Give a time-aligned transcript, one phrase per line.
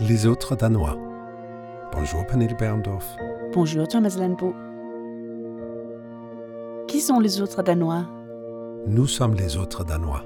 [0.00, 0.96] Les autres Danois.
[1.92, 3.16] Bonjour Pernille Berndorf.
[3.54, 4.54] Bonjour Thomas Landbo.
[6.88, 8.04] Qui sont les autres Danois?
[8.86, 10.22] Nous sommes les autres Danois.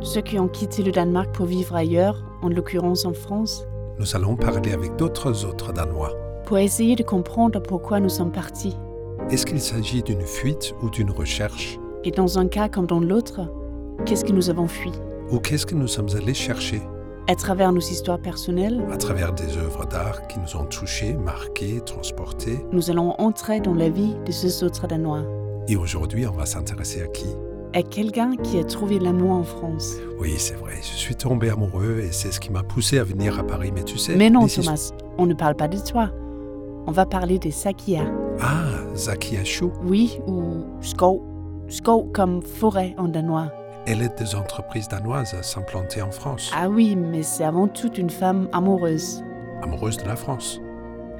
[0.00, 3.66] Ceux qui ont quitté le Danemark pour vivre ailleurs, en l'occurrence en France,
[3.98, 6.12] Nous allons parler avec d'autres autres Danois.
[6.44, 8.76] pour essayer de comprendre pourquoi nous sommes partis.
[9.30, 11.78] Est-ce qu'il s'agit d'une fuite ou d'une recherche?
[12.04, 13.40] Et dans un cas comme dans l'autre,
[14.04, 14.92] qu'est-ce que nous avons fui?
[15.32, 16.80] Ou qu'est-ce que nous sommes allés chercher?
[17.28, 21.80] À travers nos histoires personnelles, à travers des œuvres d'art qui nous ont touchés, marqués,
[21.80, 25.24] transportés nous allons entrer dans la vie de ces autres Danois.
[25.66, 27.26] Et aujourd'hui, on va s'intéresser à qui?
[27.74, 29.96] À quelqu'un qui a trouvé l'amour en France.
[30.20, 33.40] Oui, c'est vrai, je suis tombé amoureux et c'est ce qui m'a poussé à venir
[33.40, 33.72] à Paris.
[33.74, 34.14] Mais tu sais...
[34.14, 36.10] Mais non Thomas, on ne parle pas de toi.
[36.86, 38.04] On va parler des Sakia.
[38.40, 39.72] Ah, Zaki Chou.
[39.84, 41.18] Oui, ou skov.
[41.66, 43.50] Skov comme forêt en danois.
[43.86, 47.92] Elle est des entreprises danoises à s'implanter en France, Ah oui, mais c'est avant tout
[47.94, 49.22] une femme amoureuse.
[49.62, 50.60] amoureuse de la France.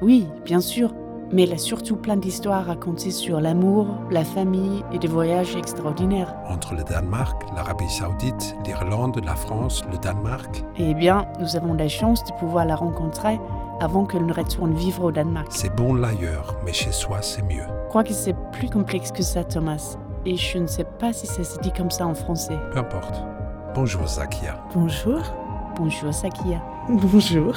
[0.01, 0.93] Oui, bien sûr,
[1.31, 5.55] mais elle a surtout plein d'histoires à raconter sur l'amour, la famille et des voyages
[5.55, 6.35] extraordinaires.
[6.49, 11.87] Entre le Danemark, l'Arabie Saoudite, l'Irlande, la France, le Danemark, Eh bien, nous avons la
[11.87, 13.39] chance de pouvoir la rencontrer
[13.79, 15.47] avant qu'elle ne retourne vivre au Danemark.
[15.51, 17.63] c'est bon l'ailleurs, mais chez soi c'est mieux.
[17.85, 19.97] Je crois que c'est plus complexe que ça, Thomas.
[20.29, 22.57] Et je ne sais pas si ça se dit comme ça en français.
[22.73, 23.15] Peu importe.
[23.73, 24.61] Bonjour Zakia.
[24.73, 25.21] Bonjour.
[25.77, 26.61] Bonjour, Sakia.
[26.89, 27.55] Bonjour.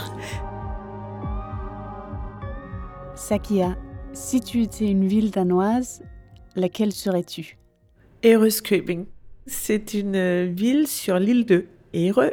[3.17, 3.77] Sakia,
[4.13, 6.05] si tu étais une ville danoise,
[6.55, 7.59] laquelle serais-tu?
[8.25, 9.07] Ærøskøbing.
[9.49, 12.31] C'est une euh, ville sur l'île de Ærø.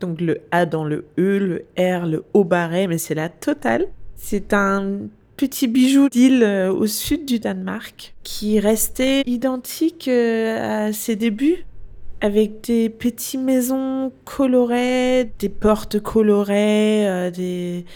[0.00, 3.86] Donc le A dans le E, le R, le O barré, mais c'est la totale.
[4.16, 5.08] C'est un
[5.40, 11.64] petit bijou d'île euh, au sud du Danemark qui restait identique euh, à ses débuts
[12.20, 17.86] avec des petites maisons colorées, des portes colorées, euh, des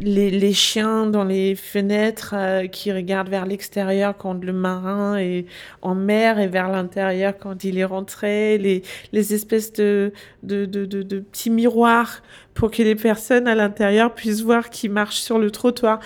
[0.00, 2.34] les, chiens dans les fenêtres
[2.70, 5.46] qui regardent vers l'extérieur quand le marin est
[5.82, 10.12] en mer et vers l'intérieur quand il est rentré, les, espèces de,
[10.44, 12.22] de petits miroirs
[12.54, 15.98] pour que les personnes à l'intérieur puissent voir qui marche sur le trottoir.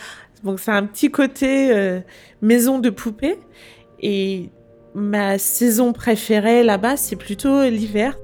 [0.45, 2.01] Donc c'est un petit côté euh,
[2.41, 3.39] maison de poupée.
[4.01, 4.51] Et
[4.95, 8.19] ma saison préférée là-bas, c'est plutôt l'hiver.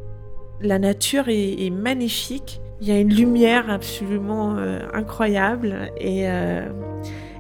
[0.60, 2.60] La nature est, magnifique.
[2.80, 6.68] Il y a une lumière absolument euh, incroyable euh,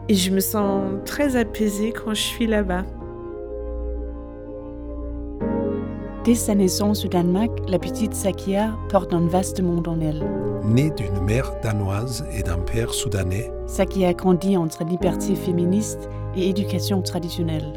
[0.08, 2.84] et je me sens très apaisée quand je suis là-bas.
[6.28, 10.22] Dès sa naissance au Danemark, la petite Sakia porte un vaste monde en elle.
[10.62, 16.50] Née d'une mère danoise et d'un père soudanais, Sakia a grandi entre liberté féministe et
[16.50, 17.72] éducation traditionnelle.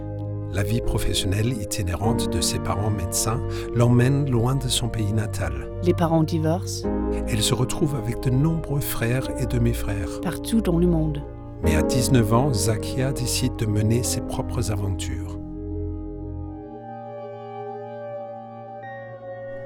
[0.51, 3.39] la vie professionnelle itinérante de ses parents médecins
[3.73, 5.71] l'emmène loin de son pays natal.
[5.85, 6.85] Les parents divorcent
[7.29, 10.19] Elle se retrouve avec de nombreux frères et demi-frères.
[10.21, 11.23] partout dans le monde.
[11.63, 15.40] Mais à 19 ans, Zakia décide de mener ses propres aventures.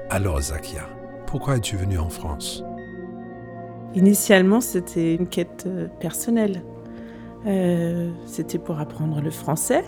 [0.08, 0.88] Alors Zakia,
[1.26, 2.62] pourquoi es-tu venue en France?
[3.96, 6.62] Initialement, c'était une quête euh, personnelle.
[7.44, 9.82] Euh, c'était pour apprendre le français,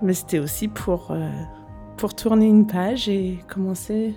[0.00, 1.28] mais c'était aussi pour, euh,
[1.96, 4.14] pour tourner une page et commencer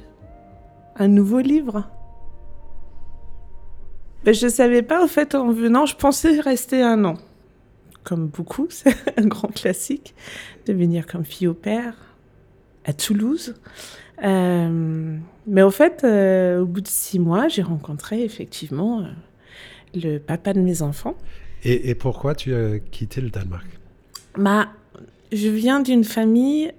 [0.95, 1.89] un nouveau livre.
[4.28, 7.16] Mais je ne savais pas, en fait, en venant, je pensais rester un an.
[8.03, 10.13] Comme beaucoup, c'est un grand classique,
[10.68, 11.95] de venir comme fille au père
[12.85, 13.56] à Toulouse.
[14.24, 19.06] Euh, mais au fait, euh, au bout de six mois, j'ai rencontré effectivement euh,
[19.96, 21.16] le papa de mes enfants.
[21.63, 23.68] et, et pourquoi tu as quitté le Danemark?
[24.35, 24.69] Bah,
[25.31, 26.72] je viens d'une famille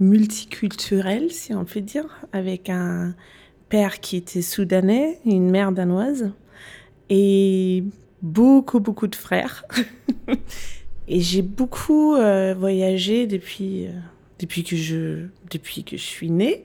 [0.00, 3.14] multiculturelle, si on peut dire, avec un
[3.68, 6.30] père qui était soudanais, une mère danoise,
[7.08, 7.84] et
[8.22, 9.64] beaucoup, beaucoup de frères.
[11.08, 13.88] et j'ai beaucoup voyagé depuis,
[14.38, 16.64] depuis, que je, depuis que je suis née,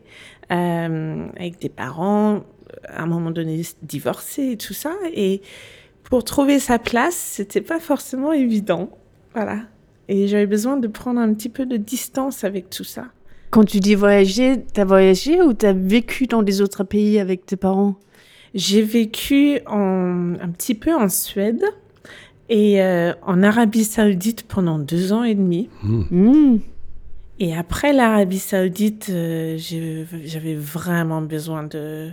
[0.52, 2.44] euh, avec des parents,
[2.88, 4.94] à un moment donné, divorcés et tout ça.
[5.14, 5.42] Et
[6.04, 8.90] pour trouver sa place, c'était pas forcément évident.
[9.34, 9.62] Voilà.
[10.08, 13.08] Et j'avais besoin de prendre un petit peu de distance avec tout ça.
[13.50, 17.58] Quand tu dis voyager, t'as voyagé ou t'as vécu dans des autres pays avec tes
[17.58, 17.96] parents?
[18.54, 21.64] J'ai vécu en, un petit peu en Suède
[22.50, 25.70] et euh, en Arabie Saoudite pendant deux ans et demi.
[25.84, 26.58] Hmm,
[27.44, 32.12] Et après l'Arabie Saoudite, euh, j'avais vraiment besoin de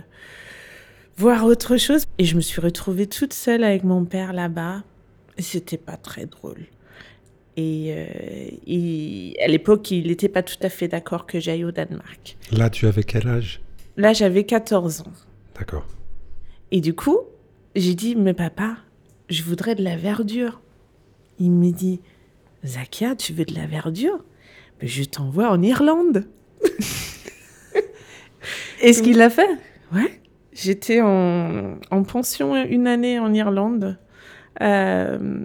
[1.17, 2.05] voir autre chose.
[2.17, 4.81] Et je me suis retrouvée toute seule avec mon père là-bas.
[5.37, 6.65] Et c'était pas très drôle.
[7.57, 8.07] Et euh,
[8.65, 12.35] il- à l'époque, il n'était pas tout à fait d'accord que j'aille au Danemark.
[12.51, 13.61] Là, tu avais quel âge?
[13.97, 15.13] Là, j'avais 14 ans.
[15.59, 15.85] D'accord.
[16.71, 17.19] Et du coup,
[17.75, 18.77] j'ai dit, mais papa,
[19.29, 20.59] je voudrais de la verdure.
[21.39, 21.99] Il me dit,
[22.65, 24.23] Zakia, tu veux de la verdure?
[24.81, 26.25] Mais Je t'envoie en Irlande.
[28.81, 29.49] Est-ce qu'il l'a fait?
[29.93, 30.21] Ouais.
[30.53, 33.97] J'étais en, en, pension une année en Irlande
[34.61, 35.39] euh,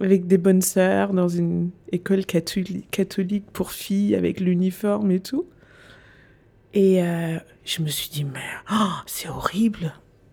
[0.00, 5.46] avec des bonnes sœurs dans une école catholique, catholique pour filles avec l'uniforme et tout.
[6.72, 8.40] Et euh, je me suis dit, mais
[8.72, 9.92] oh, c'est horrible.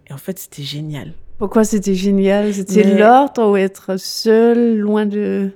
[0.10, 1.14] Et en fait, c'était génial.
[1.38, 2.54] Pourquoi c'était génial?
[2.54, 3.00] C'était mais...
[3.00, 5.52] l'ordre ou être seul, loin de...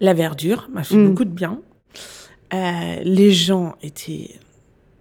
[0.00, 1.08] La verdure m'a fait mm.
[1.08, 1.60] beaucoup de bien.
[2.54, 4.30] Euh, les gens étaient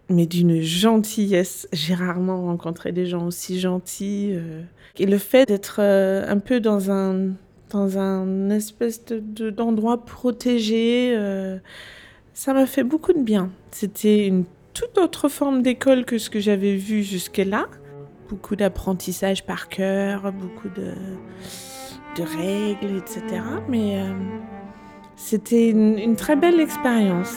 [0.10, 1.68] mais d'une gentillesse.
[1.74, 4.32] J'ai rarement rencontré des gens aussi gentils.
[4.34, 4.62] Euh.
[4.98, 7.32] Et le fait d'être euh, un peu dans un
[7.70, 11.14] dans un espèce de d'endroit protégé,
[12.34, 13.52] ça m'a fait beaucoup de bien.
[13.72, 17.66] C'était une toute autre forme d'école que ce que j'avais vu jusque-là.
[18.30, 20.94] Beaucoup d'apprentissage par cœur, beaucoup de
[22.16, 23.42] de règles, etc.
[23.68, 24.02] Mais
[25.18, 27.36] c'était une, très belle expérience.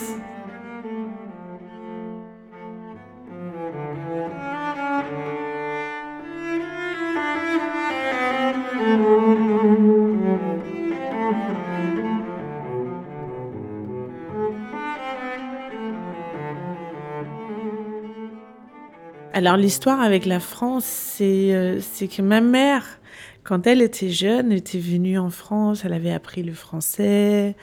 [19.33, 22.99] Alors l'histoire avec la France, c'est euh, que ma mère,
[23.43, 27.55] quand elle était jeune, était venue en France, elle avait appris le français,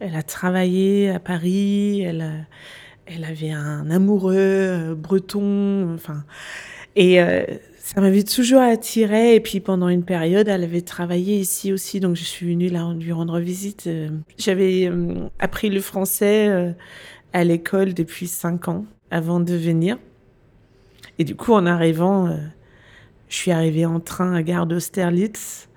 [0.00, 2.46] elle a travaillé à Paris, elle,
[3.06, 6.24] elle avait un amoureux euh, breton, enfin,
[6.96, 7.44] et euh,
[7.78, 9.34] ça m'avait toujours attiré.
[9.34, 12.92] Et puis pendant une période, elle avait travaillé ici aussi, donc je suis venue là
[12.98, 13.88] lui rendre visite.
[14.38, 14.90] J'avais
[15.38, 16.74] appris le français
[17.32, 19.98] à l'école depuis cinq ans avant de venir.
[21.18, 22.36] Et du coup, en arrivant, euh,
[23.32, 25.68] je suis arrivée en train à gare d'Austerlitz.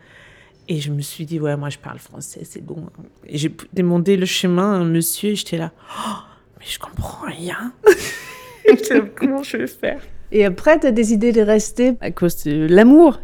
[0.67, 2.87] Et je me suis dit, ouais, moi je parle français, c'est bon.
[3.27, 6.17] Et j'ai demandé le chemin à un monsieur et j'étais là, oh,
[6.59, 7.71] mais je comprends rien.
[9.15, 10.01] Comment je vais faire?
[10.33, 13.21] Et après, tu as décidé de rester à cause de l'amour?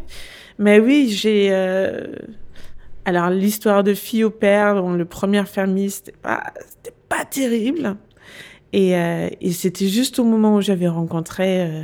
[0.58, 1.48] Mais oui, j'ai.
[1.50, 2.14] Euh,
[3.04, 6.54] alors, l'histoire de fille au père, dont le premier famille, c'était pas,
[7.08, 7.96] pas terrible.
[8.72, 11.82] Et, euh, et c'était juste au moment où j'avais rencontré euh,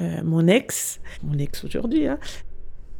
[0.00, 2.06] mon ex, mon ex aujourd'hui.
[2.06, 2.18] Hein.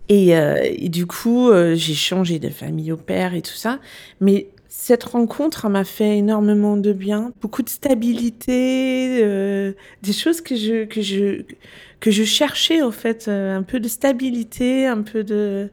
[0.09, 3.81] Et, euh, et, du coup, euh, j'ai changé de famille au père et tout ça.
[4.21, 10.57] Mais cette rencontre m'a fait énormément de bien, beaucoup de stabilité, euh, des choses que
[10.57, 11.43] je que je
[12.01, 15.71] que je cherchais en fait, un peu de stabilité, un peu de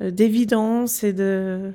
[0.00, 1.72] d'évidence et de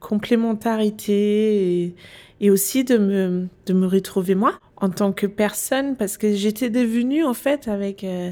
[0.00, 1.94] complémentarité et,
[2.40, 6.70] et aussi de me, de me retrouver moi en tant que personne parce que j'étais
[6.70, 8.30] devenue en fait avec euh,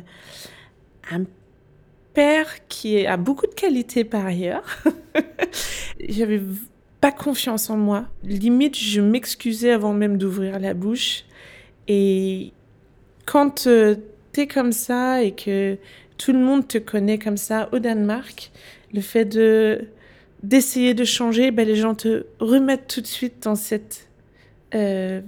[1.11, 1.25] un
[2.13, 4.65] père qui a beaucoup de qualités par ailleurs.
[6.09, 6.41] J'avais
[7.01, 8.07] pas confiance en moi.
[8.23, 11.25] Limite, je m'excusais avant même d'ouvrir la bouche.
[11.89, 12.53] Et
[13.27, 13.97] quand euh,
[14.33, 15.77] t'es comme ça et que
[16.17, 18.51] tout le monde te connaît comme ça au Danemark,
[18.93, 19.89] le fait de
[20.43, 24.09] d'essayer de changer, ben, les gens te remettent tout de suite dans cette,
[24.75, 25.23] euh,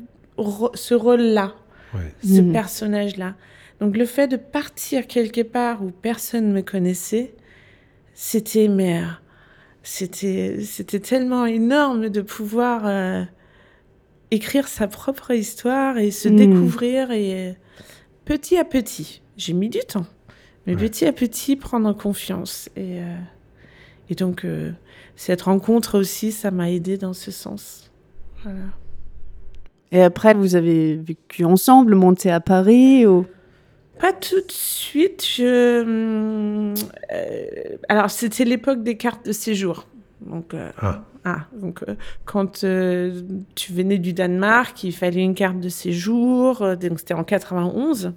[0.75, 1.55] ce rôle-là,
[1.95, 2.13] Ouais.
[2.23, 2.53] ce Mhm.
[2.53, 3.35] personnage-là.
[3.81, 7.35] Donc le fait de partir quelque part où personne ne me connaissait,
[8.15, 9.07] c'était mais euh,
[9.83, 13.23] c'était c'était tellement énorme de pouvoir euh,
[14.31, 16.37] écrire sa propre histoire et se Mhm.
[16.37, 17.53] découvrir et euh,
[18.25, 20.07] petit à petit, j'ai mis du temps,
[20.67, 20.81] mais Ouais.
[20.81, 23.17] petit à petit prendre confiance et euh,
[24.09, 24.73] et donc euh,
[25.17, 27.91] cette rencontre aussi, ça m'a aidé dans ce sens.
[28.43, 28.59] Voilà.
[29.93, 33.27] Et après, vous avez vécu ensemble, monté à Paris ou...
[34.01, 35.25] Pas tout de suite.
[35.27, 36.75] Je...
[37.13, 39.87] euh, alors, c'était l'époque des cartes de séjour.
[40.21, 41.05] Donc, euh, Ah.
[41.25, 43.23] ah, donc euh, quand euh,
[43.55, 46.77] tu venais du Danemark, il fallait une carte de séjour.
[46.77, 48.13] Donc, c'était en 91.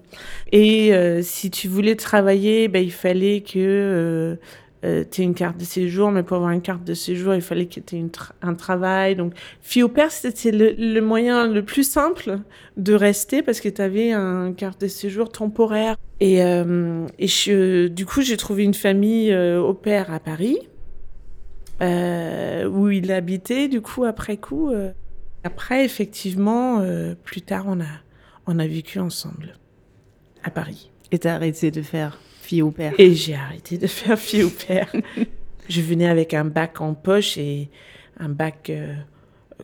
[0.51, 4.38] Et euh, si tu voulais travailler, ben, il fallait que
[4.81, 6.12] tu aies une carte de séjour.
[6.12, 8.05] Mais pour avoir une carte de séjour, il fallait que tu aies
[8.41, 9.15] un travail.
[9.15, 12.39] Donc, fille au père, c'était le, moyen le plus simple
[12.77, 15.95] de rester parce que tu avais un carte de séjour temporaire.
[16.21, 20.59] Et, euh, et je- du coup, j'ai trouvé une famille euh, au père à Paris
[21.81, 23.67] euh, où il habitait.
[23.67, 24.91] Du coup, après coup, euh,
[25.43, 27.86] après, effectivement, euh, plus tard, on a,
[28.48, 29.57] on a vécu ensemble
[30.43, 30.91] à Paris.
[31.12, 34.49] Et t'as arrêté de faire fille au père Et j'ai arrêté de faire fille au
[34.49, 34.91] père.
[35.69, 37.69] je venais avec un bac en poche et
[38.17, 38.95] un bac euh,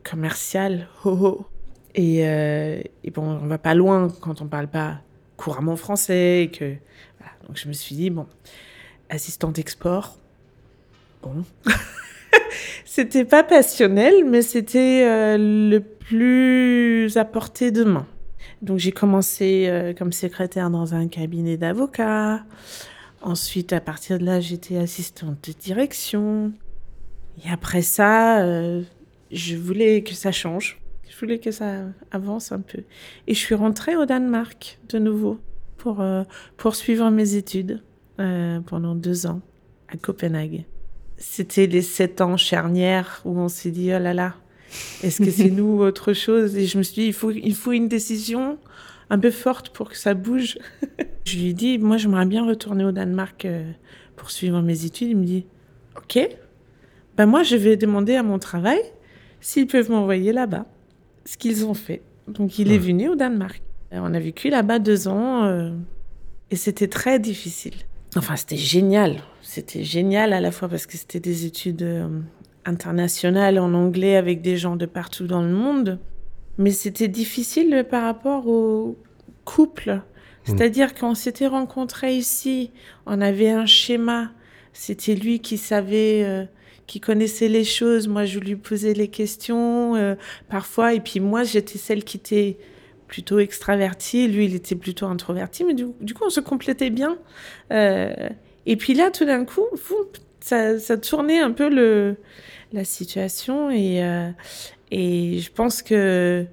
[0.04, 0.88] commercial.
[1.04, 1.46] Ho, ho.
[1.96, 5.00] Et, euh, et bon, on va pas loin quand on parle pas
[5.36, 6.44] couramment français.
[6.44, 6.76] Et que,
[7.18, 7.34] voilà.
[7.48, 8.28] Donc je me suis dit, bon,
[9.10, 10.20] assistante export.
[11.24, 11.44] Bon.
[12.86, 18.06] c'était pas passionnel, mais c'était euh, le plus à portée de main.
[18.62, 22.44] Donc j'ai commencé euh, comme secrétaire dans un cabinet d'avocats.
[23.22, 26.52] Ensuite, à partir de là, j'étais assistante de direction.
[27.44, 28.84] Et après ça, euh,
[29.32, 30.80] je voulais que ça change.
[31.10, 32.84] Je voulais que ça avance un peu.
[33.28, 35.40] Et je suis rentrée au Danemark de nouveau
[35.78, 36.04] pour
[36.58, 37.82] poursuivre mes études
[38.18, 39.42] pendant deux ans
[39.88, 40.66] à Copenhague
[41.18, 44.36] c'était les sept ans charnières où on s'est dit, oh là là,
[45.04, 46.56] est-ce que c'est nous ou autre chose?
[46.56, 48.58] Et je me suis dit, il faut, il faut une décision
[49.10, 50.58] un peu forte pour que ça bouge.
[51.26, 53.72] je lui ai dit, moi, j'aimerais bien retourner au Danemark euh,
[54.16, 55.10] pour suivre mes études.
[55.10, 55.46] Il me dit,
[55.98, 56.20] OK,
[57.18, 58.80] ben moi, je vais demander à mon travail
[59.42, 60.66] s'ils peuvent m'envoyer là-bas.
[61.26, 62.02] Ce qu'ils ont fait.
[62.28, 63.62] Donc, il est venu au Danemark.
[63.92, 65.72] On a vécu là-bas deux ans euh,
[66.52, 67.76] et c'était très difficile.
[68.16, 69.22] Enfin, c'était génial.
[69.42, 72.08] C'était génial à la fois parce que c'était des études euh,
[72.66, 76.00] internationales en anglais avec des gens de partout dans le monde.
[76.58, 78.98] Mais c'était difficile par rapport au
[79.44, 79.92] couple.
[79.92, 80.02] Hmm.
[80.46, 82.72] C'est-à-dire qu'on s'était rencontrés ici,
[83.06, 84.32] on avait un schéma.
[84.74, 86.46] C'était lui qui savait, euh,
[86.88, 88.08] qui connaissait les choses.
[88.08, 90.16] Moi, je lui posais les questions euh,
[90.50, 90.94] parfois.
[90.94, 92.58] Et puis moi, j'étais celle qui était
[93.08, 97.18] plutôt extraverti, lui il était plutôt introverti, mais du, coup on se complétait bien.
[97.72, 98.30] Euh,
[98.66, 99.66] et puis là, tout d'un coup,
[100.40, 102.18] ça, ça, tournait un peu le,
[102.76, 104.30] la situation et, euh,
[104.92, 106.46] et je pense que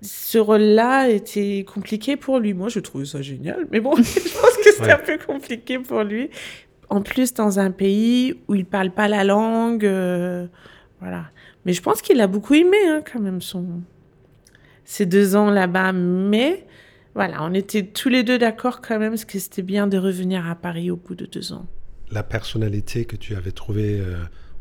[0.00, 2.54] ce rôle-là était compliqué pour lui.
[2.54, 6.02] Moi, je trouvais ça génial, mais bon, je pense que c'était un peu compliqué pour
[6.02, 6.30] lui.
[6.88, 10.46] En plus, dans un pays où il parle pas la langue, euh,
[11.00, 11.26] voilà.
[11.66, 13.82] Mais je pense qu'il a beaucoup aimé hein, quand même son,
[14.84, 16.66] ces deux ans là-bas, mais
[17.14, 20.48] voilà, on était tous les deux d'accord quand même, parce que c'était bien de revenir
[20.48, 21.66] à Paris au bout de deux ans.
[22.10, 24.16] La personnalité que tu avais trouvée euh,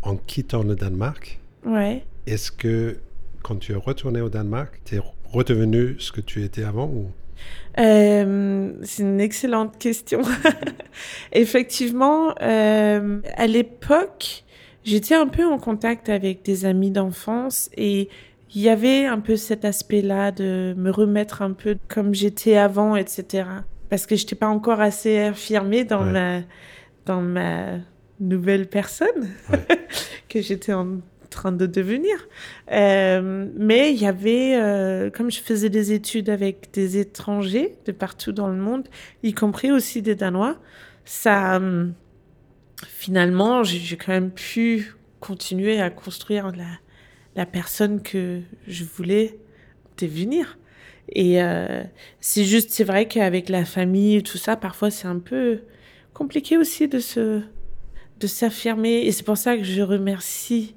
[0.08, 2.04] en quittant le Danemark, ouais.
[2.26, 2.98] est-ce que
[3.44, 7.12] quand tu es retourné au Danemark, tu es redevenu ce que tu étais avant ou?
[7.78, 10.22] Euh, c'est une excellente question.
[11.34, 14.44] Effectivement, euh, à l'époque,
[14.84, 18.10] j'étais un peu en contact avec des amis d'enfance et
[18.56, 22.96] il y avait un peu cet aspect-là de me remettre un peu comme j'étais avant,
[22.96, 23.44] etc.
[23.90, 26.42] Parce que je n'étais pas encore assez affirmée dans, ma,
[27.06, 27.78] dans ma
[28.20, 29.30] nouvelle personne
[30.30, 32.28] que j'étais en train de devenir.
[32.72, 37.92] Euh, mais il y avait, euh, comme je faisais des études avec des étrangers de
[37.92, 38.88] partout dans le monde,
[39.24, 40.58] y compris aussi des Danois,
[41.06, 41.94] ça, hum,
[42.88, 46.66] finalement, j'ai quand même pu continuer à construire la,
[47.36, 49.38] la personne que je voulais
[49.98, 50.58] devenir.
[51.10, 51.84] Et euh,
[52.20, 55.62] c'est juste, c'est vrai qu'avec la famille et tout ça, parfois c'est un peu
[56.14, 57.42] compliqué aussi de se,
[58.20, 59.06] de s'affirmer.
[59.06, 60.76] Et c'est pour ça que je remercie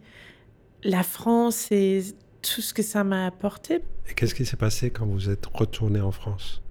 [0.82, 2.02] la France et
[2.42, 3.80] tout ce que ça m'a apporté.
[4.08, 6.62] Et qu'est-ce qui s'est passé quand vous êtes retourné en France?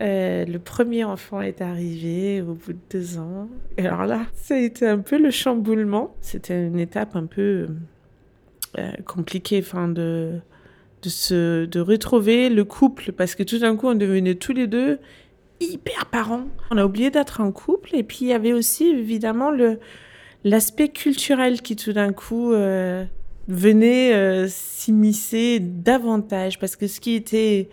[0.00, 3.48] Euh, le premier enfant est arrivé au bout de deux ans.
[3.78, 6.14] Et alors là, ça a été un peu le chamboulement.
[6.20, 7.68] C'était une étape un peu
[8.78, 10.40] euh, compliqué enfin de
[11.02, 14.66] de se de retrouver le couple parce que tout d'un coup on devenait tous les
[14.66, 14.98] deux
[15.60, 19.50] hyper parents on a oublié d'être un couple et puis il y avait aussi évidemment
[19.50, 19.78] le
[20.44, 23.04] l'aspect culturel qui tout d'un coup euh,
[23.48, 27.68] venait euh, s'immiscer davantage parce que ce qui était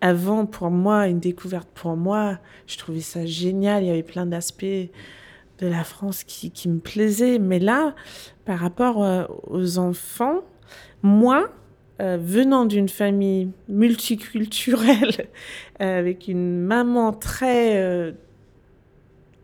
[0.00, 4.26] avant pour moi une découverte pour moi je trouvais ça génial il y avait plein
[4.26, 7.38] d'aspects de la France qui, qui, me plaisait.
[7.38, 7.94] Mais là,
[8.46, 10.40] par rapport euh, aux enfants,
[11.02, 11.50] moi,
[11.98, 15.28] venant d'une famille multiculturelle,
[15.80, 18.14] avec une maman très,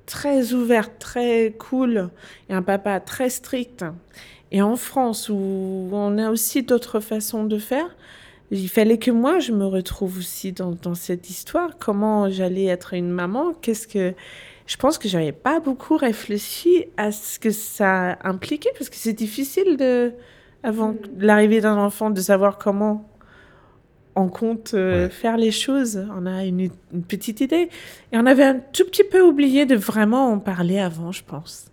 [0.07, 2.11] très ouverte, très cool,
[2.49, 3.85] et un papa très strict,
[4.53, 7.95] et en France, où on a aussi d'autres façons de faire,
[8.51, 11.79] il fallait que moi, je me retrouve aussi dans, dans cette histoire.
[11.79, 13.53] Comment j'allais être une maman?
[13.55, 14.15] Qu'est-ce que
[14.67, 19.13] je pense que j'avais pas beaucoup réfléchi à ce que ça impliquait parce que c'est
[19.13, 20.13] difficile de
[20.63, 23.09] avant l'arrivée d'un enfant de savoir comment
[24.17, 26.05] on compte euh, faire les choses.
[26.17, 26.71] On a une,
[27.07, 27.69] petite idée
[28.13, 31.71] et on avait un tout petit peu oublié de vraiment en parler avant, je pense.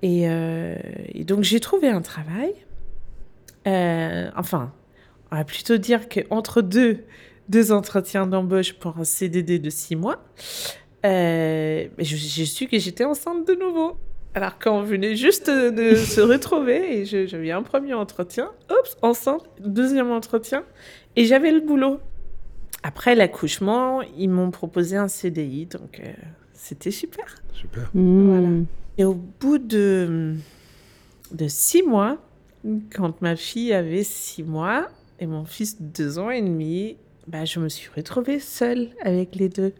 [0.00, 0.76] Et, euh,
[1.20, 2.54] donc j'ai trouvé un travail.
[3.68, 4.72] Euh, enfin,
[5.30, 7.04] on va plutôt dire qu'entre deux
[7.48, 10.24] deux entretiens d'embauche pour un CDD de six mois.
[11.04, 13.98] J'ai su que j'étais enceinte de nouveau.
[14.34, 19.44] Alors quand on venait juste de se retrouver et j'avais un premier entretien, hop, enceinte,
[19.60, 20.64] deuxième entretien,
[21.16, 22.00] et j'avais le boulot.
[22.82, 26.12] Après l'accouchement, ils m'ont proposé un CDI, donc euh,
[26.54, 27.36] c'était super.
[27.52, 27.90] Super.
[27.94, 28.26] Mm.
[28.26, 28.48] Voilà.
[28.98, 30.34] Et au bout de,
[31.32, 32.18] de six mois,
[32.94, 34.88] quand ma fille avait six mois
[35.20, 36.96] et mon fils deux ans et demi,
[37.28, 39.74] bah, je me suis retrouvée seule avec les deux.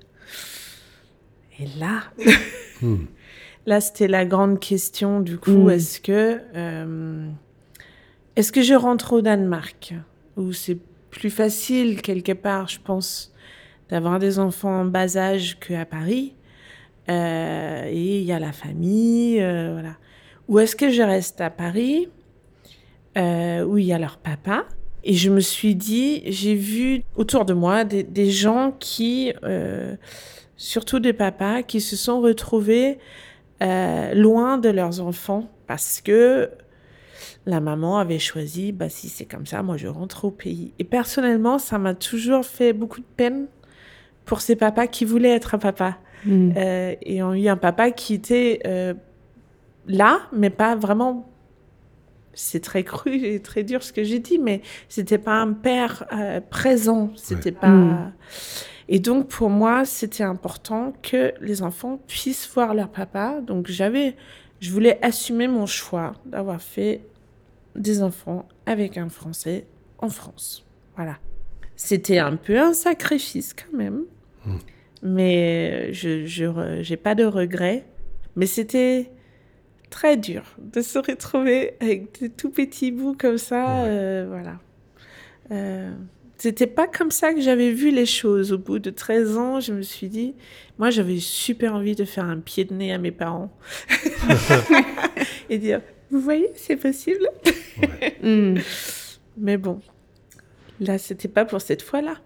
[1.59, 2.03] Et là,
[2.83, 3.05] Hmm.
[3.67, 5.71] Là c'était la grande question du coup, Mm.
[5.71, 7.29] est-ce que euh,
[8.37, 9.95] est-ce que je rentre au Danemark?
[10.37, 10.79] Où c'est
[11.11, 13.33] plus facile quelque part, je pense,
[13.91, 16.35] d'avoir des enfants en bas âge qu'à Paris.
[17.11, 19.97] Euh, et il y a la famille, euh, voilà.
[20.49, 22.09] Ou est-ce que je reste à Paris,
[23.17, 24.65] où il y a leur papa?
[25.05, 29.33] Et je me suis dit, j'ai vu autour de moi des, des gens qui,
[30.57, 32.99] surtout des papas, qui se sont retrouvés
[33.63, 36.51] euh, loin de leurs enfants parce que
[37.47, 40.73] la maman avait choisi, bah si c'est comme ça, moi je rentre au pays.
[40.79, 43.47] Et personnellement, ça m'a toujours fait beaucoup de peine
[44.25, 46.53] pour ces papas qui voulaient être un papa Mm.
[46.57, 48.95] euh, et ont eu un papa qui était euh,
[49.89, 51.29] là, mais pas vraiment.
[52.35, 56.05] C'est très cru et très dur ce que j'ai dit, mais c'était pas un père
[56.13, 57.11] euh, présent.
[57.17, 57.69] C'était pas.
[57.69, 58.13] Mm.
[58.95, 63.41] Et donc pour moi, c'était important que les enfants puissent voir leur papa.
[63.41, 64.15] Donc j'avais,
[64.61, 67.01] je voulais assumer mon choix d'avoir fait
[67.75, 70.67] des enfants avec un Français en France.
[70.95, 71.17] Voilà.
[71.75, 74.03] C'était un peu un sacrifice quand même.
[74.45, 74.57] Mm.
[75.05, 76.27] Mais je
[76.83, 77.87] j'ai pas de regrets.
[78.37, 79.11] Mais c'était
[79.89, 83.85] très dur de se retrouver avec des tout petits bouts comme ça.
[83.85, 83.89] Ouais.
[83.89, 84.59] euh, voilà.
[85.51, 85.95] Euh,
[86.43, 88.53] c'était pas comme ça que j'avais vu les choses.
[88.53, 90.35] Au bout de 13 ans, je me suis dit,
[90.77, 93.57] moi j'avais super envie de faire un pied de nez à mes parents.
[95.51, 97.29] Et dire, vous voyez, c'est possible.
[98.23, 98.59] Mm.
[99.39, 99.81] Mais bon,
[100.79, 102.19] là, c'était pas pour cette fois-là.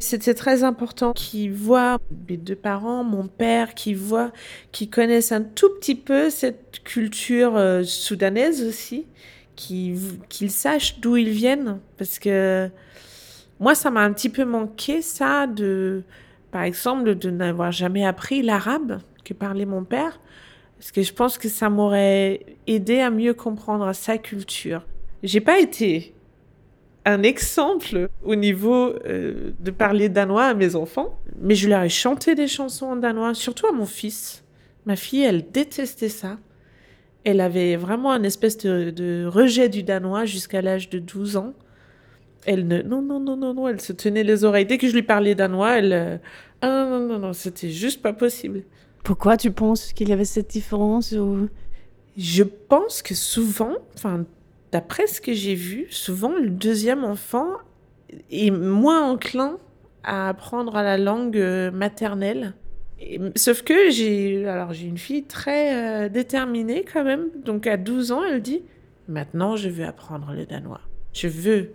[0.00, 1.98] C'était très important qu'ils voient
[2.28, 4.32] mes deux parents, mon père, qu'ils voient,
[4.72, 9.06] qu'ils connaissent un tout petit peu cette culture euh, soudanaise aussi,
[9.54, 11.78] qu'ils qu'ils sachent d'où ils viennent.
[11.98, 12.70] Parce que
[13.60, 16.02] moi, ça m'a un petit peu manqué, ça, de,
[16.50, 20.20] par exemple, de n'avoir jamais appris l'arabe que parlait mon père.
[20.78, 24.86] Parce que je pense que ça m'aurait aidé à mieux comprendre sa culture.
[25.24, 26.14] J'ai pas été
[27.04, 31.88] un exemple au niveau euh, de parler danois à mes enfants, mais je leur ai
[31.88, 34.44] chanté des chansons en danois, surtout à mon fils.
[34.86, 36.38] Ma fille, elle détestait ça.
[37.24, 41.54] Elle avait vraiment un espèce de, de rejet du danois jusqu'à l'âge de 12 ans.
[42.46, 44.66] Elle ne, non, non, non, non, non, elle se tenait les oreilles.
[44.66, 46.16] Dès que je lui parlais danois, elle, euh,
[46.62, 48.62] ah non, non, non, non, c'était juste pas possible.
[49.04, 51.48] Pourquoi tu penses qu'il y avait cette différence ou...
[52.16, 54.24] Je pense que souvent, enfin,
[54.72, 57.46] d'après ce que j'ai vu, souvent le deuxième enfant
[58.30, 59.58] est moins enclin
[60.02, 62.54] à apprendre la langue euh, maternelle.
[63.00, 67.28] Et- sauf que j'ai, alors j'ai une fille très euh, déterminée quand même.
[67.44, 68.62] Donc à 12 ans, elle dit
[69.06, 70.80] maintenant je veux apprendre le danois.
[71.12, 71.72] Je veux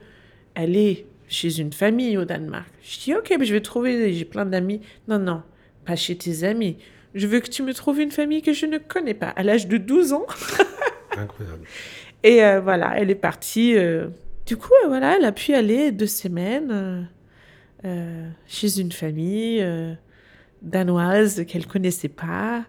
[0.55, 2.67] aller chez une famille au Danemark.
[2.83, 4.81] Je dis ok, mais je vais trouver, j'ai plein d'amis.
[5.07, 5.41] Non non,
[5.85, 6.77] pas chez tes amis.
[7.15, 9.29] Je veux que tu me trouves une famille que je ne connais pas.
[9.29, 10.25] À l'âge de 12 ans.
[11.17, 11.63] Incroyable.
[12.23, 13.75] Et euh, voilà, elle est partie.
[13.77, 14.07] euh,
[14.47, 17.07] Du coup, euh, voilà, elle a pu aller deux semaines
[18.47, 19.61] chez une famille
[20.61, 22.63] danoise qu'elle connaissait pas,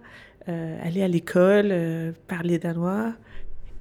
[0.46, 1.72] aller à l'école,
[2.26, 3.14] parler danois.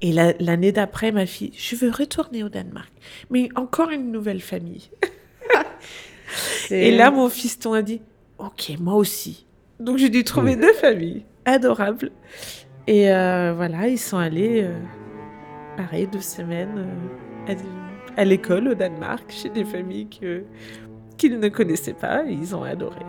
[0.03, 2.91] Et la- l'année d'après, ma fille, je veux retourner au Danemark,
[3.31, 4.89] mais encore une nouvelle famille.
[6.71, 8.01] Et là, mon fiston a dit,
[8.37, 9.45] ok, moi aussi.
[9.79, 12.11] Donc j'ai dû trouver deux familles adorables.
[12.87, 14.77] Et euh, voilà, ils sont allés, euh,
[15.77, 16.85] pareil, deux semaines
[17.49, 17.53] euh,
[18.17, 20.43] à, à l'école au Danemark, chez des familles que-
[21.17, 22.99] qu'ils ne connaissaient pas, et ils ont adoré.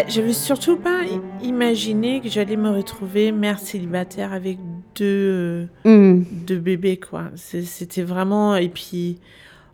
[0.00, 4.56] Bah, j'avais surtout pas i- imaginé que j'allais me retrouver mère célibataire avec
[4.96, 6.24] deux, euh, Mm.
[6.46, 7.24] deux bébés, quoi.
[7.36, 8.56] C'était vraiment.
[8.56, 9.18] Et puis,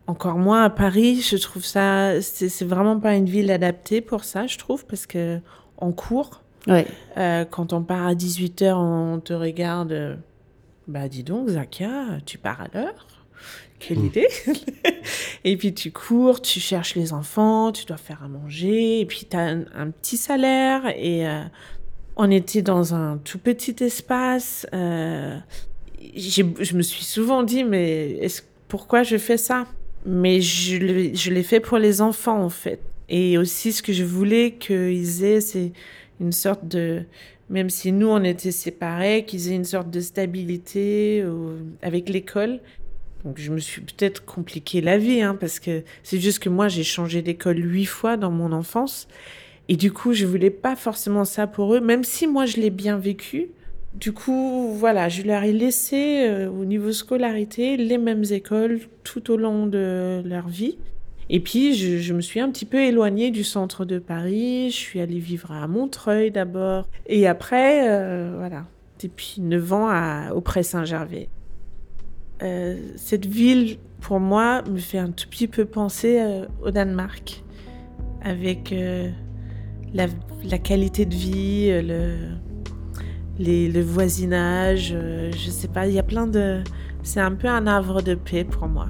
[0.05, 2.21] encore moins à Paris, je trouve ça.
[2.21, 5.39] C'est vraiment pas une ville adaptée pour ça, je trouve, parce que
[5.77, 6.85] en cours, Ouais.
[7.17, 9.93] euh, quand on part à 18h, on te regarde.
[9.93, 10.15] euh,
[10.89, 13.07] Bah, dis donc, Zakia, tu pars à l'heure?
[13.79, 14.27] Quelle idée
[15.43, 19.25] Et puis tu cours, tu cherches les enfants, tu dois faire à manger, et puis
[19.29, 21.43] tu as un, petit salaire, et euh,
[22.15, 24.67] on était dans un tout petit espace.
[24.73, 25.37] euh,
[26.15, 28.19] je me suis souvent dit, mais
[28.67, 29.67] pourquoi je fais ça?
[30.05, 30.77] Mais je
[31.31, 32.79] l'ai fait pour les enfants, en fait.
[33.09, 35.71] Et aussi, ce que je voulais qu'ils aient, c'est
[36.19, 37.03] une sorte de,
[37.49, 41.25] même si nous on était séparés, qu'ils aient une sorte de stabilité
[41.81, 42.59] avec l'école.
[43.27, 46.69] Donc je me suis peut-être compliqué la vie, hein, parce que c'est juste que moi
[46.69, 49.09] j'ai changé d'école huit fois dans mon enfance.
[49.67, 52.69] Et du coup, je voulais pas forcément ça pour eux, même si moi je l'ai
[52.69, 53.49] bien vécu.
[53.95, 59.29] Du coup, voilà, je leur ai laissé euh, au niveau scolarité les mêmes écoles tout
[59.29, 60.77] au long de leur vie.
[61.29, 64.69] Et puis, je, me suis un petit peu éloignée du centre de Paris.
[64.69, 66.87] Je suis allée vivre à Montreuil d'abord.
[67.07, 68.63] Et après, euh, voilà,
[69.03, 71.27] depuis 9 ans à, au Pré-Saint-Gervais.
[72.43, 77.43] Euh, cette ville, pour moi, me fait un tout petit peu penser euh, au Danemark.
[78.21, 79.09] Avec euh,
[79.93, 82.15] la, qualité de vie, le,
[83.39, 84.95] le voisinage,
[85.31, 86.61] je sais pas, il y a plein de...
[87.03, 88.89] C'est un peu un havre de paix pour moi.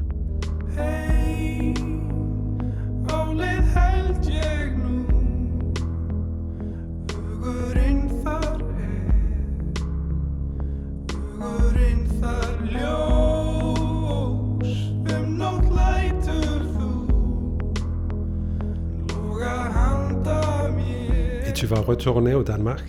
[21.87, 22.85] Retourner au Danemark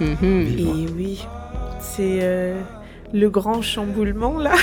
[0.00, 0.14] mmh.
[0.22, 1.26] Et oui,
[1.80, 2.60] c'est euh,
[3.12, 4.54] le grand chamboulement là.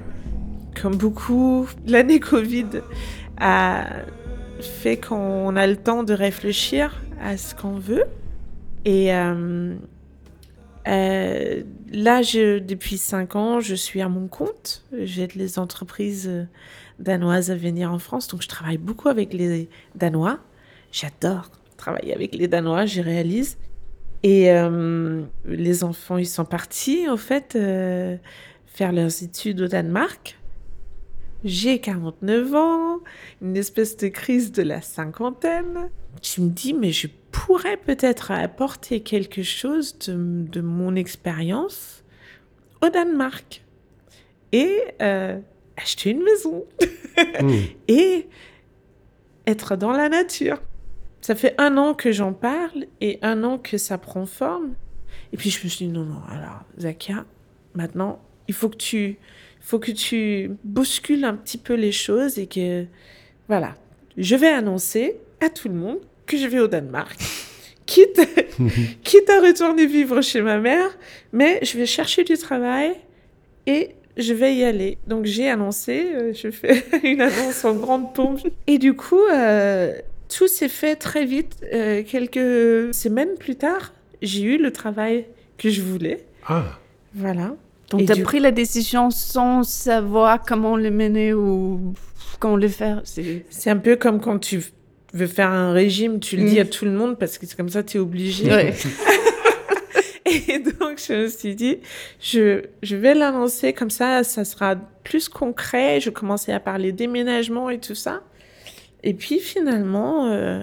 [0.80, 2.66] Comme beaucoup, l'année Covid
[3.38, 3.84] a
[4.60, 8.04] fait qu'on a le temps de réfléchir à ce qu'on veut.
[8.84, 9.74] Et euh,
[10.88, 11.62] euh,
[11.92, 14.84] là, je, depuis cinq ans, je suis à mon compte.
[14.98, 16.30] J'aide les entreprises
[16.98, 18.28] danoises à venir en France.
[18.28, 20.38] Donc, je travaille beaucoup avec les Danois.
[20.92, 21.50] J'adore
[21.84, 23.58] travailler avec les Danois, j'y réalise.
[24.22, 28.16] Et euh, les enfants, ils sont partis, en fait, euh,
[28.64, 30.38] faire leurs études au Danemark.
[31.44, 33.00] J'ai 49 ans,
[33.42, 35.90] une espèce de crise de la cinquantaine.
[36.22, 40.14] Je me dis, mais je pourrais peut-être apporter quelque chose de,
[40.48, 42.02] de mon expérience
[42.82, 43.62] au Danemark.
[44.52, 45.38] Et euh,
[45.76, 46.64] acheter une maison.
[47.42, 47.50] mmh.
[47.88, 48.26] Et
[49.46, 50.60] être dans la nature.
[51.24, 54.74] Ça fait un an que j'en parle et un an que ça prend forme.
[55.32, 57.24] Et puis je me suis dit, non, non, alors, Zakia,
[57.72, 59.16] maintenant, il faut que tu,
[59.62, 62.84] faut que tu bouscules un petit peu les choses et que,
[63.48, 63.74] voilà,
[64.18, 67.18] je vais annoncer à tout le monde que je vais au Danemark.
[67.86, 68.20] quitte,
[69.02, 70.90] quitte à retourner vivre chez ma mère,
[71.32, 72.92] mais je vais chercher du travail
[73.66, 74.98] et je vais y aller.
[75.06, 78.46] Donc j'ai annoncé, euh, je fais une annonce en grande pompe.
[78.66, 79.94] Et du coup, euh,
[80.28, 81.56] tout s'est fait très vite.
[81.72, 85.26] Euh, quelques semaines plus tard, j'ai eu le travail
[85.58, 86.24] que je voulais.
[86.46, 86.78] Ah.
[87.14, 87.54] Voilà.
[87.90, 91.94] Donc, tu as pris la décision sans savoir comment le mener ou
[92.40, 93.02] comment le faire.
[93.04, 94.62] C'est un peu comme quand tu
[95.12, 96.62] veux faire un régime, tu le dis mm.
[96.62, 98.46] à tout le monde parce que c'est comme ça, tu es obligé.
[98.46, 98.74] Ouais.
[100.26, 101.78] Et donc, je me suis dit,
[102.20, 106.00] je, je vais l'annoncer comme ça, ça sera plus concret.
[106.00, 108.22] Je commençais à parler déménagement et tout ça.
[109.06, 110.62] Et puis finalement, euh,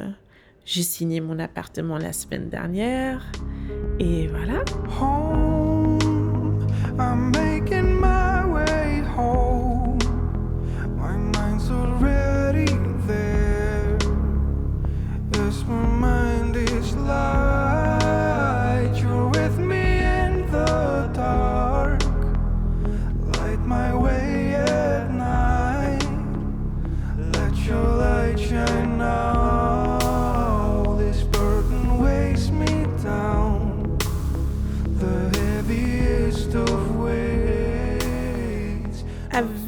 [0.66, 3.32] j'ai signé mon appartement la semaine dernière.
[4.00, 4.64] Et voilà.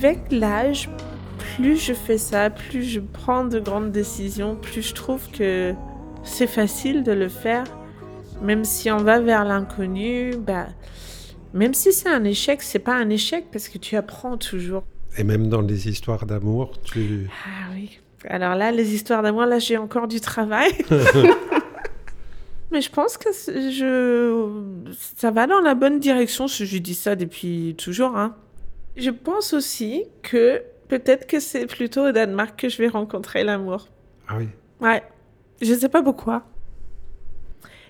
[0.04, 0.90] Avec l'âge,
[1.38, 5.74] plus je fais ça, plus je prends de grandes décisions, plus je trouve que
[6.26, 7.64] c'est facile de le faire.
[8.42, 10.68] Même si on va vers l'inconnu, bah,
[11.54, 14.84] même si c'est un échec, c'est pas un échec parce que tu apprends toujours.
[15.18, 17.30] Et même dans les histoires d'amour, tu...
[17.46, 17.98] Ah oui.
[18.28, 20.74] Alors là, les histoires d'amour, là, j'ai encore du travail.
[22.74, 24.92] Mais je pense que je...
[25.16, 28.18] ça va dans la bonne direction, je dis ça depuis toujours.
[28.18, 28.36] Hein.
[28.96, 33.88] Je pense aussi que peut-être que c'est plutôt au Danemark que je vais rencontrer l'amour.
[34.28, 34.50] Ah oui
[34.82, 35.02] Ouais.
[35.62, 36.44] Je sais pas pourquoi.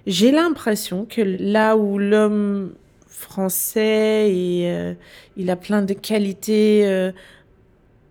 [0.05, 2.73] J'ai l'impression que là où l'homme
[3.07, 4.93] français, et, euh,
[5.37, 7.11] il a plein de qualités euh,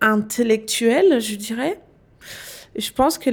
[0.01, 1.79] intellectuelles, je dirais,
[2.75, 3.29] je pense que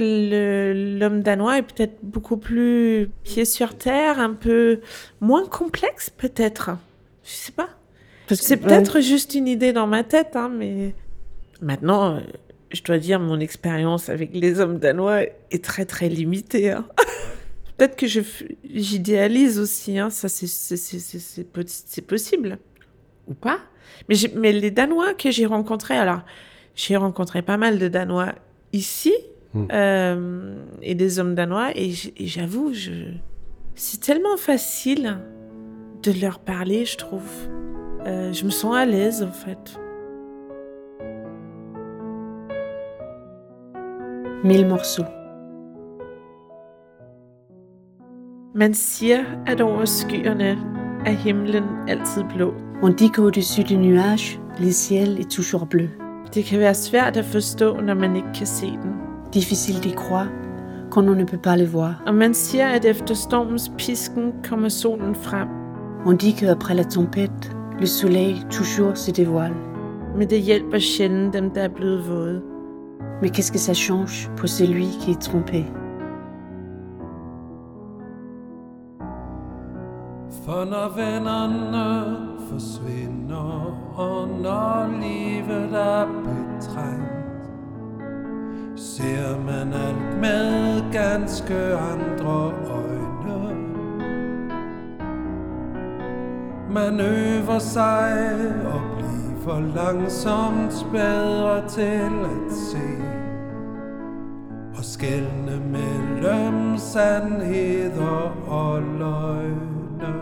[0.99, 4.81] l'homme danois est peut-être beaucoup plus pied sur terre, un peu
[5.19, 6.71] moins complexe peut-être.
[7.23, 7.69] Je sais pas.
[8.35, 10.93] C'est peut-être juste une idée dans ma tête, hein, mais
[11.61, 12.19] maintenant, euh,
[12.71, 16.71] je dois dire, mon expérience avec les hommes danois est très très limitée.
[16.71, 16.85] hein.
[17.77, 18.05] Peut-être que
[18.63, 22.59] j'idéalise aussi, hein, ça c'est c'est- c'est- c'est- c'est po- c'est possible.
[23.27, 23.59] Ou pas.
[24.07, 26.21] Mais, j'ai- mais les Danois que j'ai rencontrés, alors
[26.75, 28.33] j'ai rencontré pas mal de Danois
[28.73, 29.13] ici
[29.53, 29.65] Hmm.
[29.73, 31.91] euh, et des hommes danois et
[32.21, 32.91] j'avoue, je...
[33.75, 35.17] c'est tellement facile
[36.03, 37.29] de leur parler, je trouve.
[38.07, 39.79] Euh, je me sens à l'aise en fait.
[44.43, 45.05] Mille morceaux.
[48.55, 50.57] Man siger, at over skyerne
[51.05, 52.53] er himlen altid blå.
[52.81, 55.89] On dit qu'au-dessus des nuages, le ciel est toujours bleu.
[56.33, 58.93] Det kan være svært at forstå, når man ikke kan se den.
[59.33, 60.27] Difficile d'y croire
[60.91, 62.01] quand on ne peut pas le voir.
[62.07, 65.47] Og man siger, at efter stormens pisken kommer solen frem.
[66.05, 69.55] On dit qu'après la tempête, le soleil toujours se dévoile.
[70.15, 72.41] Men det hjælper sjældent dem, der er blevet våde.
[73.21, 75.65] Mais qu'est-ce que ça change pour celui qui est trompé?
[80.45, 82.17] For når vennerne
[82.49, 83.51] forsvinder,
[83.95, 87.11] og når livet er betrængt,
[88.75, 93.10] ser man alt med ganske andre øjne.
[96.73, 98.81] Man øver sig og
[99.41, 102.87] bliver langsomt bedre til at se
[104.77, 110.13] og skælne mellem sandheder og løgne.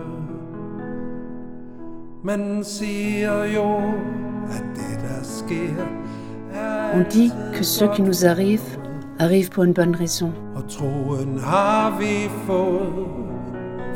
[2.24, 3.76] Man siger jo,
[4.50, 5.84] at det der sker,
[6.54, 8.78] er On dit que ce qui nous arrive
[9.18, 10.32] arrive pour une bonne raison.
[10.54, 13.06] Og troen har vi fået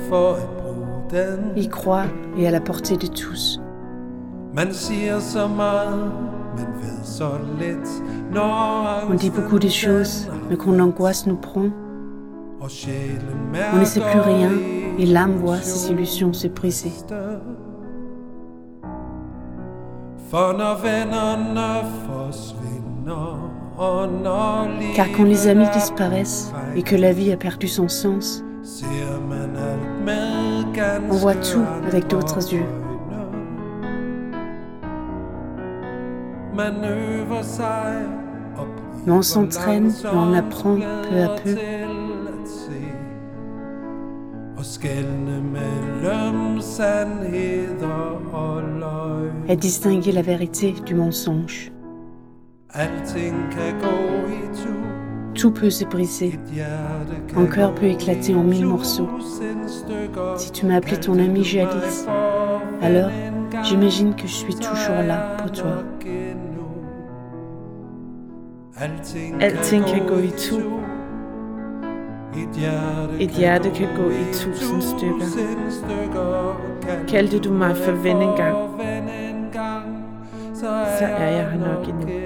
[0.09, 0.64] for at
[1.57, 3.61] Il croit et à la portée de tous.
[4.55, 4.65] Når
[9.11, 11.67] On dit beaucoup de choses, mais quand l'angoisse nous prend,
[12.61, 14.51] on ne sait plus rien
[14.99, 16.93] et l'âme voit ses illusions se briser.
[24.95, 28.45] Car quand les amis er disparaissent et que la vie a perdu son sens,
[31.11, 32.67] On voit tout avec d'autres yeux.
[39.07, 41.57] Mais on s'entraîne on apprend peu à peu.
[49.49, 51.71] à distinguer la vérité du mensonge.
[55.35, 56.39] Tout peut se briser.
[57.35, 59.09] Mon cœur peut éclater en mille morceaux.
[60.37, 62.07] Si tu m'as appelé ton ami jadis,
[62.83, 63.11] alors
[63.63, 65.83] j'imagine que je suis toujours là pour toi.
[69.41, 70.57] Alting kan gå i tu.
[73.21, 75.23] Et hjerte kan gå i tusind stykker.
[77.07, 78.23] Kaldte du mig for ven
[80.95, 82.24] så er jeg her nok endnu.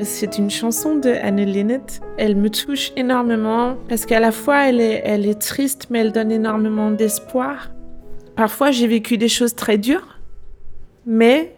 [0.00, 1.80] C'est une chanson de Anne Linnet.
[2.18, 6.92] Elle me touche énormément parce qu'à la fois elle est, triste mais elle donne énormément
[6.92, 7.70] d'espoir.
[8.36, 10.20] Parfois j'ai vécu des choses très dures,
[11.04, 11.56] mais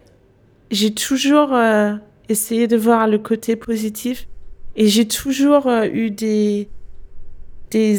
[0.71, 1.93] j'ai toujours euh,
[2.29, 4.27] essayé de voir le côté positif
[4.75, 6.67] et j'ai toujours euh, eu des,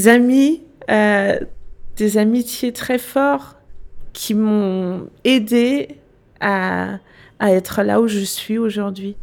[0.09, 1.39] amis, euh,
[1.97, 3.55] des amitiés très forts
[4.13, 5.89] qui m'ont aidé
[6.41, 6.99] à
[7.41, 9.15] être là où je suis aujourd'hui.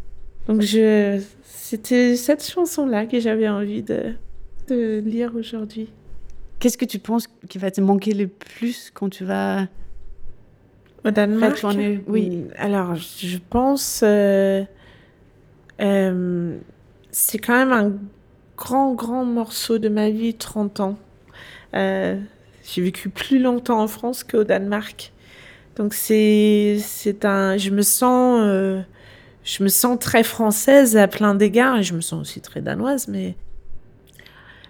[0.50, 4.16] Donc je, c'était cette chanson-là que j'avais envie de,
[4.68, 5.92] de lire aujourd'hui.
[6.58, 9.68] Qu'est-ce que tu penses qui va te manquer le plus quand tu vas...
[11.06, 11.64] Au Danemark
[12.08, 12.46] oui.
[12.58, 14.02] Alors, je pense...
[14.04, 14.64] euh,
[15.82, 16.58] euh,
[17.12, 17.94] c'est quand même un
[18.58, 20.98] grand, grand morceau de ma vie, 30 ans.
[21.76, 22.20] Euh,
[22.64, 25.14] J'ai vécu plus longtemps en France qu'au Danemark.
[25.76, 27.56] Donc, c'est c'est un...
[27.56, 28.84] Je me sens...
[29.50, 33.08] je me sens très française à plein d'égards et je me sens aussi très danoise,
[33.08, 33.36] mais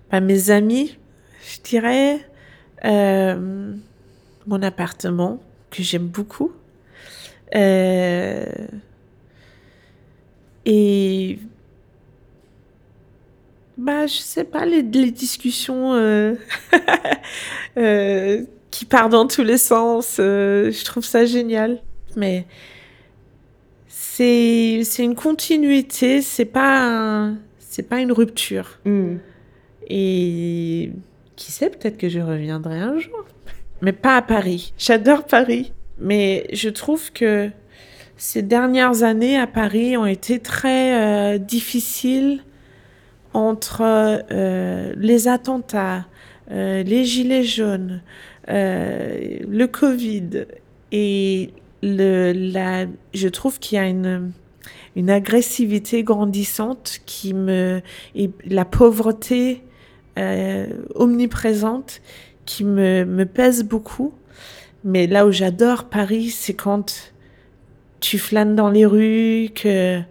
[0.10, 0.98] bah, mes amis,
[1.44, 2.20] je dirais,
[2.86, 3.74] euh,
[4.48, 6.54] mon appartement que j'aime beaucoup,
[7.56, 8.46] euh,
[10.66, 11.40] et
[13.78, 15.94] bah je sais pas les, discussions
[17.78, 21.82] euh, qui partent dans tous les sens, je trouve ça génial,
[22.16, 22.46] mais
[24.20, 28.80] c'est c'est une continuité, c'est pas c'est pas une rupture.
[28.84, 29.16] Hmm.
[29.88, 30.92] Et
[31.38, 33.26] qui sait, peut-être que je reviendrai un jour.
[33.82, 34.74] mais pas à Paris.
[34.78, 37.50] J'adore Paris, mais je trouve que
[38.18, 42.44] ces dernières années à Paris ont été très euh, difficiles
[43.34, 46.08] entre euh, les attentats,
[46.52, 48.02] euh, les gilets jaunes,
[48.50, 50.46] le Covid
[50.92, 51.52] et
[51.82, 54.32] le, la, je trouve qu'il y a une,
[54.96, 57.82] une agressivité grandissante qui me
[58.16, 59.64] et la pauvreté
[60.96, 62.02] omniprésente
[62.46, 64.14] qui me, me pèse beaucoup.
[64.84, 67.14] Mais là où j'adore Paris, c'est quand
[68.00, 70.04] tu flânes dans les rues, que oh,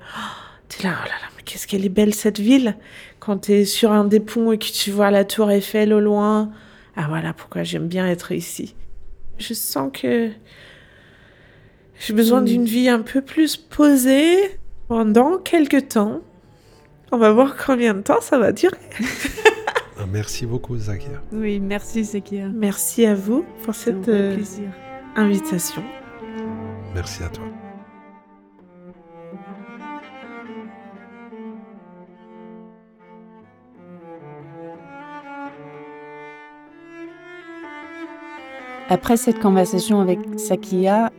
[0.68, 2.76] tu es là, oh là là, mais qu'est-ce qu'elle est belle cette ville.
[3.18, 6.00] Quand tu es sur un des ponts et que tu vois la tour Eiffel au
[6.00, 6.50] loin,
[6.96, 8.74] ah voilà pourquoi j'aime bien être ici.
[9.38, 10.30] Je sens que
[11.98, 14.36] j'ai besoin d'une vie un peu plus posée
[14.86, 16.20] pendant quelques temps.
[17.10, 18.76] On va voir combien de temps ça va durer.
[20.00, 21.20] Ah, merci beaucoup, Zakia.
[21.32, 22.48] Oui, merci, Zakia.
[22.54, 24.36] Merci à vous pour cette euh,
[25.16, 25.82] invitation.
[26.94, 27.44] Merci à toi.
[38.88, 41.10] Après cette conversation avec Sakia,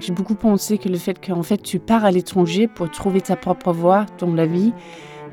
[0.00, 3.36] j'ai beaucoup pensé que le fait qu'en fait tu pars à l'étranger pour trouver ta
[3.36, 4.72] propre voie dans la vie,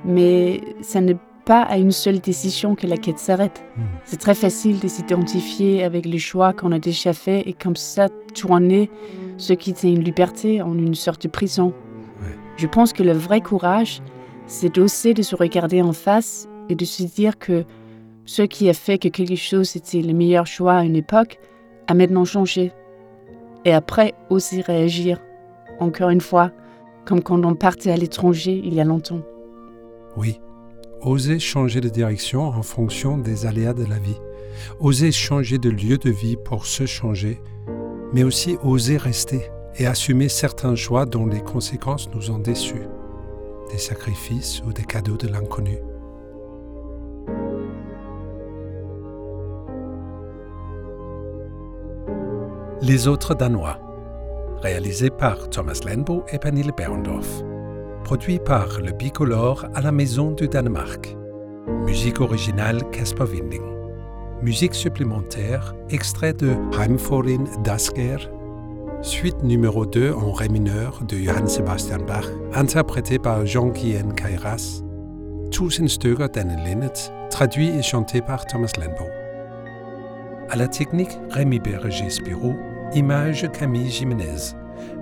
[0.06, 3.64] mais ça n'est pas à une seule décision que la quête s'arrête.
[3.78, 3.82] Hmm.
[4.06, 8.08] C'est très facile de s'identifier avec les choix qu'on a déjà faits et comme ça
[8.34, 8.90] tourner
[9.38, 11.74] ce qui était une liberté en une sorte de prison.
[12.56, 14.02] Je pense que le vrai courage,
[14.46, 17.66] c'est d'oser de se regarder en face et de se dire que
[18.26, 21.40] ce qui a fait que quelque chose était le meilleur choix à une époque
[21.88, 22.72] a maintenant changé.
[23.66, 25.20] Et après, oser réagir.
[25.80, 26.52] Encore une fois,
[27.06, 29.22] comme quand on partait à l'étranger il y a longtemps.
[30.16, 30.40] Oui,
[31.02, 34.20] oser changer de direction en fonction des aléas de la vie,
[34.80, 37.42] oser changer de lieu de vie pour se changer,
[38.14, 42.88] mais aussi oser rester et assumer certains choix dont les conséquences nous ont déçus,
[43.72, 45.80] des sacrifices ou des cadeaux de l'inconnu.
[52.86, 53.80] Les autres Danois,
[54.62, 57.42] réalisé par Thomas Lenbo et Pernille Berndorf
[58.04, 61.16] produit par le Bicolore à la Maison du Danemark.
[61.86, 63.64] Musique originale Casper Winding.
[64.42, 68.18] Musique supplémentaire, extrait de Heimforin Dasker,
[69.02, 74.84] suite numéro 2 en ré mineur de Johann Sebastian Bach, interprété par Jean-Guyen Kairas.
[75.52, 76.92] Tusind stykker d'Anne Linnet,
[77.30, 79.10] traduit et chanté par Thomas Lenbo.
[80.50, 82.54] À la technique, Rémi Berger-Spirou,
[82.96, 84.56] image Camille Jiménez.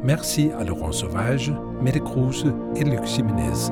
[0.04, 1.52] Merci à Laurent Sauvage,
[1.82, 3.72] Mette Kruse et Luc Jiménez.